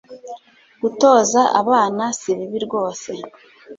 [0.81, 3.11] gutoza abana si bibi rwose